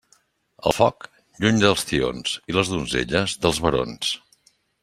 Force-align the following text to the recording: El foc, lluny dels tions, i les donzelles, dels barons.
El 0.69 0.73
foc, 0.77 1.05
lluny 1.45 1.61
dels 1.65 1.85
tions, 1.91 2.33
i 2.53 2.57
les 2.57 2.75
donzelles, 2.75 3.39
dels 3.45 3.63
barons. 3.67 4.15